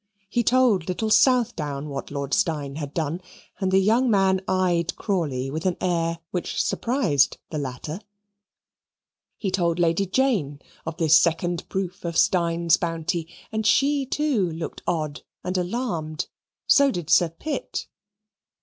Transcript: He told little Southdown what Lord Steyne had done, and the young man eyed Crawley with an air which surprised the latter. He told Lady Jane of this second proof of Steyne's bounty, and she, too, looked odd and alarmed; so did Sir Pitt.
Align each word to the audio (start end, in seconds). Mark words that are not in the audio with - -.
He 0.29 0.41
told 0.41 0.87
little 0.87 1.11
Southdown 1.11 1.87
what 1.87 2.09
Lord 2.09 2.33
Steyne 2.33 2.77
had 2.77 2.91
done, 2.91 3.21
and 3.59 3.71
the 3.71 3.77
young 3.77 4.09
man 4.09 4.41
eyed 4.47 4.95
Crawley 4.95 5.51
with 5.51 5.67
an 5.67 5.77
air 5.79 6.17
which 6.31 6.59
surprised 6.59 7.37
the 7.51 7.59
latter. 7.59 8.01
He 9.37 9.51
told 9.51 9.77
Lady 9.77 10.07
Jane 10.07 10.59
of 10.87 10.97
this 10.97 11.21
second 11.21 11.69
proof 11.69 12.03
of 12.03 12.17
Steyne's 12.17 12.77
bounty, 12.77 13.27
and 13.51 13.63
she, 13.67 14.07
too, 14.07 14.49
looked 14.51 14.81
odd 14.87 15.21
and 15.43 15.55
alarmed; 15.55 16.29
so 16.65 16.89
did 16.89 17.11
Sir 17.11 17.29
Pitt. 17.29 17.85